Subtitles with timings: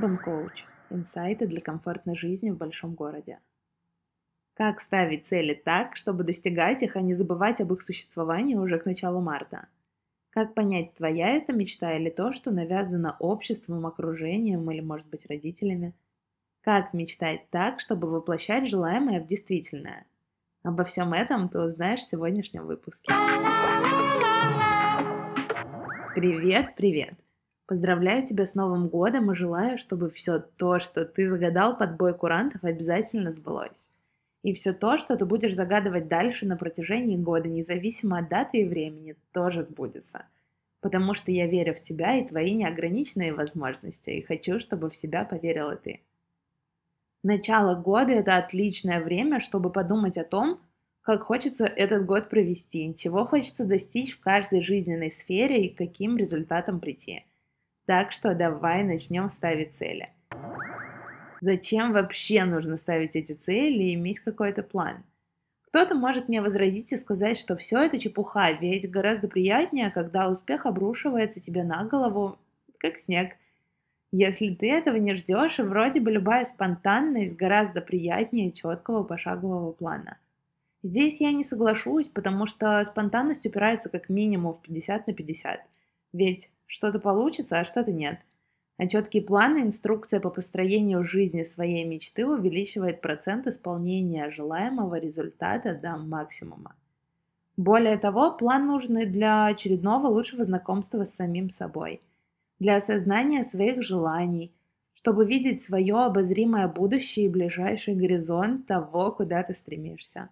[0.00, 0.64] Urban Coach.
[0.88, 3.38] Инсайты для комфортной жизни в большом городе.
[4.54, 8.86] Как ставить цели так, чтобы достигать их, а не забывать об их существовании уже к
[8.86, 9.68] началу марта?
[10.30, 15.92] Как понять, твоя это мечта или то, что навязано обществом, окружением или, может быть, родителями?
[16.62, 20.06] Как мечтать так, чтобы воплощать желаемое в действительное?
[20.62, 23.12] Обо всем этом ты узнаешь в сегодняшнем выпуске.
[26.14, 27.14] Привет, привет!
[27.70, 32.14] Поздравляю тебя с Новым годом и желаю, чтобы все то, что ты загадал под бой
[32.14, 33.88] курантов, обязательно сбылось.
[34.42, 38.68] И все то, что ты будешь загадывать дальше на протяжении года, независимо от даты и
[38.68, 40.24] времени, тоже сбудется.
[40.80, 45.24] Потому что я верю в тебя и твои неограниченные возможности, и хочу, чтобы в себя
[45.24, 46.00] поверила ты.
[47.22, 50.58] Начало года– это отличное время, чтобы подумать о том,
[51.02, 56.80] как хочется этот год провести, чего хочется достичь в каждой жизненной сфере и каким результатам
[56.80, 57.24] прийти–
[57.90, 60.10] так что давай начнем ставить цели.
[61.40, 65.02] Зачем вообще нужно ставить эти цели и иметь какой-то план?
[65.62, 70.66] Кто-то может мне возразить и сказать, что все это чепуха, ведь гораздо приятнее, когда успех
[70.66, 72.38] обрушивается тебе на голову,
[72.78, 73.32] как снег.
[74.12, 80.16] Если ты этого не ждешь, вроде бы любая спонтанность гораздо приятнее четкого пошагового плана.
[80.84, 85.60] Здесь я не соглашусь, потому что спонтанность упирается как минимум в 50 на 50.
[86.12, 88.20] Ведь что-то получится, а что-то нет.
[88.76, 95.96] А четкие планы, инструкция по построению жизни своей мечты увеличивает процент исполнения желаемого результата до
[95.96, 96.74] максимума.
[97.56, 102.00] Более того, план нужен для очередного лучшего знакомства с самим собой,
[102.58, 104.54] для осознания своих желаний,
[104.94, 110.30] чтобы видеть свое обозримое будущее и ближайший горизонт того, куда ты стремишься.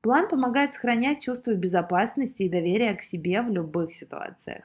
[0.00, 4.64] План помогает сохранять чувство безопасности и доверия к себе в любых ситуациях.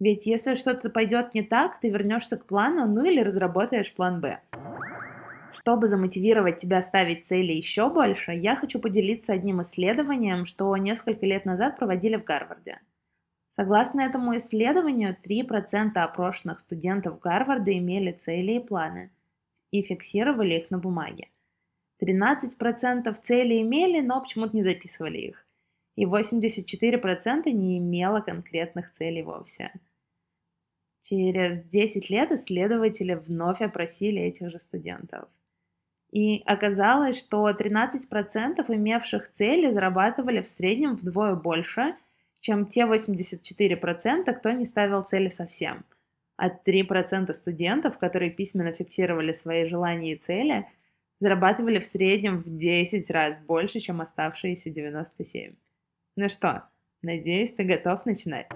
[0.00, 4.40] Ведь если что-то пойдет не так, ты вернешься к плану, ну или разработаешь план Б.
[5.52, 11.44] Чтобы замотивировать тебя ставить цели еще больше, я хочу поделиться одним исследованием, что несколько лет
[11.44, 12.80] назад проводили в Гарварде.
[13.50, 19.10] Согласно этому исследованию, 3% опрошенных студентов Гарварда имели цели и планы
[19.70, 21.28] и фиксировали их на бумаге.
[22.02, 25.43] 13% цели имели, но почему-то не записывали их
[25.96, 29.72] и 84% не имело конкретных целей вовсе.
[31.02, 35.28] Через 10 лет исследователи вновь опросили этих же студентов.
[36.10, 41.96] И оказалось, что 13% имевших цели зарабатывали в среднем вдвое больше,
[42.40, 45.84] чем те 84%, кто не ставил цели совсем.
[46.36, 50.66] А 3% студентов, которые письменно фиксировали свои желания и цели,
[51.18, 55.54] зарабатывали в среднем в 10 раз больше, чем оставшиеся 97%.
[56.16, 56.62] Ну что,
[57.02, 58.46] надеюсь, ты готов начинать.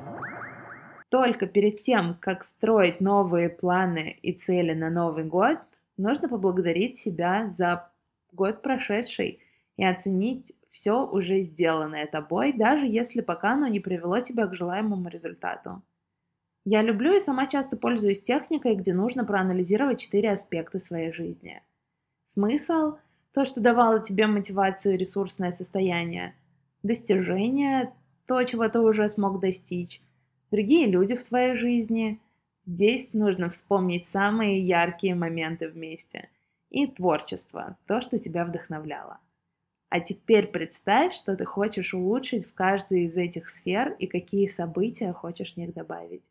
[1.09, 5.59] Только перед тем, как строить новые планы и цели на Новый год,
[5.97, 7.91] нужно поблагодарить себя за
[8.31, 9.41] год прошедший
[9.77, 15.09] и оценить все уже сделанное тобой, даже если пока оно не привело тебя к желаемому
[15.09, 15.83] результату.
[16.65, 21.61] Я люблю и сама часто пользуюсь техникой, где нужно проанализировать четыре аспекта своей жизни.
[22.25, 22.99] Смысл–
[23.33, 26.37] то, что давало тебе мотивацию и ресурсное состояние–
[26.83, 27.93] достижения,
[28.27, 30.01] то, чего ты уже смог достичь,
[30.51, 32.21] другие люди в твоей жизни.
[32.65, 36.29] Здесь нужно вспомнить самые яркие моменты вместе.
[36.71, 39.19] И творчество, то, что тебя вдохновляло.
[39.89, 45.13] А теперь представь, что ты хочешь улучшить в каждой из этих сфер и какие события
[45.15, 46.23] хочешь в них добавить.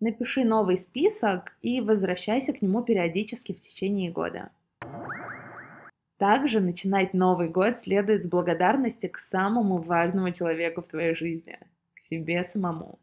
[0.00, 4.50] Напиши новый список и возвращайся к нему периодически в течение года.
[6.22, 11.58] Также начинать Новый год следует с благодарности к самому важному человеку в твоей жизни,
[11.94, 13.00] к себе самому.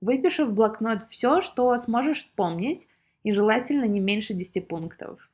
[0.00, 2.88] Выпиши в блокнот все, что сможешь вспомнить,
[3.22, 5.28] и желательно не меньше 10 пунктов.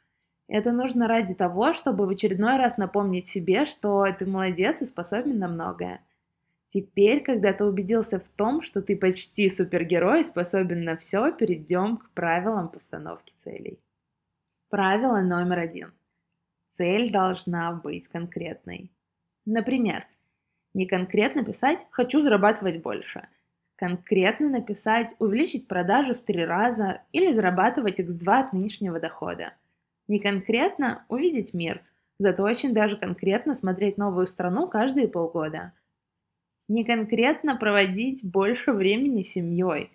[0.48, 5.38] Это нужно ради того, чтобы в очередной раз напомнить себе, что ты молодец и способен
[5.38, 6.00] на многое.
[6.66, 11.99] Теперь, когда ты убедился в том, что ты почти супергерой и способен на все, перейдем
[11.99, 13.78] к правилам постановки целей.
[14.69, 15.93] Правило номер один–
[16.75, 18.91] Цель должна быть конкретной.
[19.47, 20.05] Например,
[20.75, 23.29] не конкретно писать «хочу зарабатывать больше»,
[23.76, 29.53] конкретно написать «увеличить продажи в три раза» или «зарабатывать x2 от нынешнего дохода».
[30.09, 31.81] Не конкретно «увидеть мир»,
[32.19, 35.73] зато очень даже конкретно смотреть новую страну каждые полгода.
[36.69, 39.93] Не конкретно проводить больше времени с семьей,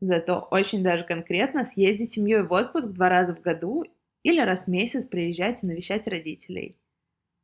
[0.00, 3.86] зато очень даже конкретно съездить с семьей в отпуск два раза в году
[4.22, 6.76] или раз в месяц приезжать и навещать родителей.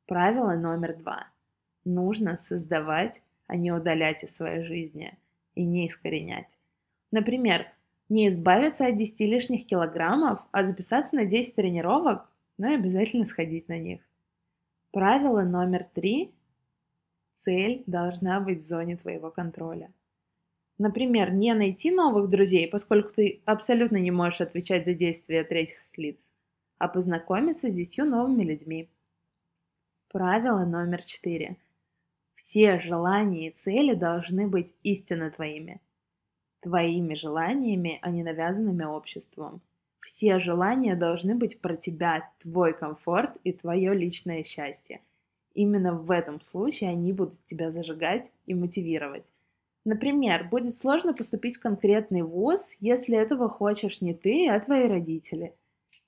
[0.06, 1.28] Правило номер два.
[1.84, 5.16] Нужно создавать, а не удалять из своей жизни
[5.54, 6.48] и не искоренять.
[7.10, 7.66] Например,
[8.08, 12.28] Не избавиться от 10 лишних килограммов, а записаться на 10 тренировок,
[12.58, 14.00] но и обязательно сходить на них.
[14.92, 16.32] Правило номер три.
[17.32, 19.90] Цель должна быть в зоне твоего контроля.
[20.78, 26.18] Например, не найти новых друзей, поскольку ты абсолютно не можешь отвечать за действия третьих лиц,
[26.78, 28.88] а познакомиться с десятью новыми людьми.
[30.08, 31.56] Правило номер четыре.
[32.34, 35.80] Все желания и цели должны быть истинно твоими.
[36.60, 39.60] Твоими желаниями, а не навязанными обществом.
[40.00, 45.00] Все желания должны быть про тебя, твой комфорт и твое личное счастье.
[45.54, 49.30] Именно в этом случае они будут тебя зажигать и мотивировать.
[49.84, 55.54] Например, будет сложно поступить в конкретный вуз, если этого хочешь не ты, а твои родители.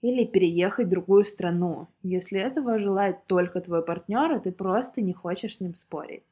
[0.02, 5.12] Или переехать в другую страну, если этого желает только твой партнер, и ты просто не
[5.12, 6.22] хочешь с ним спорить.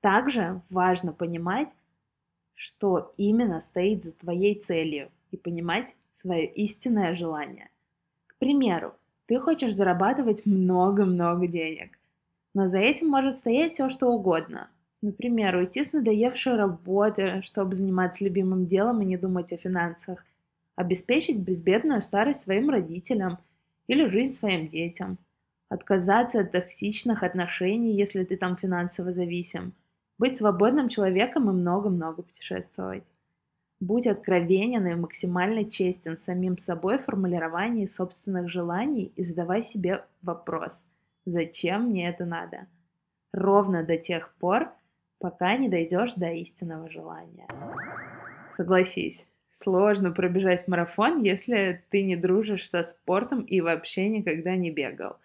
[0.00, 1.74] Также важно понимать,
[2.54, 7.68] что именно стоит за твоей целью, и понимать, свое истинное желание.
[8.26, 8.94] К примеру,
[9.26, 11.98] ты хочешь зарабатывать много-много денег,
[12.54, 14.70] но за этим может стоять все, что угодно.
[15.02, 20.24] Например, уйти с надоевшей работы, чтобы заниматься любимым делом и не думать о финансах,
[20.76, 23.38] обеспечить безбедную старость своим родителям
[23.88, 25.18] или жизнь своим детям,
[25.68, 29.72] отказаться от токсичных отношений, если ты там финансово зависим,
[30.18, 33.02] быть свободным человеком и много-много путешествовать.
[33.80, 40.84] Будь откровенен и максимально честен самим собой в формулировании собственных желаний и задавай себе вопрос,
[41.26, 42.66] зачем мне это надо?
[43.32, 44.70] Ровно до тех пор,
[45.18, 47.46] пока не дойдешь до истинного желания.
[48.54, 49.26] Согласись,
[49.56, 55.16] сложно пробежать марафон, если ты не дружишь со спортом и вообще никогда не бегал.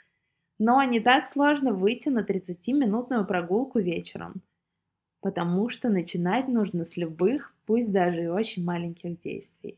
[0.60, 4.42] Но не так сложно выйти на 30-минутную прогулку вечером–
[5.22, 9.78] потому что начинать нужно с любых, пусть даже и очень маленьких действий.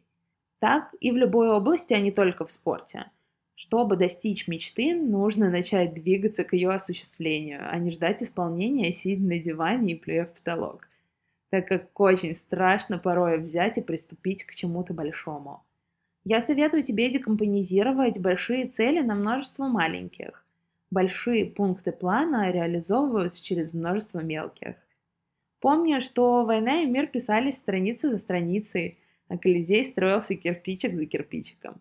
[0.59, 3.11] Так и в любой области, а не только в спорте.
[3.55, 9.37] Чтобы достичь мечты, нужно начать двигаться к ее осуществлению, а не ждать исполнения, сидя на
[9.37, 10.87] диване и плюя в потолок,
[11.53, 15.63] так как очень страшно порой взять и приступить к чему-то большому.
[16.23, 20.43] Я советую тебе декомпонизировать большие цели на множество маленьких.
[20.89, 24.77] Большие пункты плана реализовываются через множество мелких.
[25.59, 28.97] Помню, что «Война и мир» писались страницы за страницей,
[29.27, 31.79] а Колизей строился кирпичик за кирпичиком.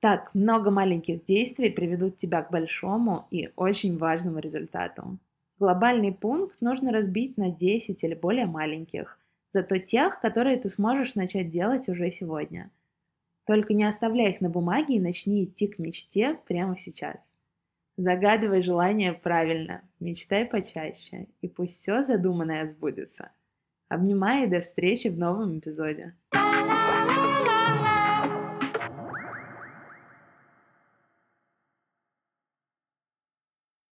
[0.00, 5.16] Так, много маленьких действий приведут тебя к большому и очень важному результату.
[5.62, 9.16] Глобальный пункт нужно разбить на 10 или более маленьких,
[9.52, 12.72] зато тех, которые ты сможешь начать делать уже сегодня.
[13.46, 17.14] Только не оставляй их на бумаге и начни идти к мечте прямо сейчас.
[17.96, 23.30] Загадывай желание правильно, мечтай почаще, и пусть все задуманное сбудется.
[23.88, 26.16] Обнимаю и до встречи в новом эпизоде.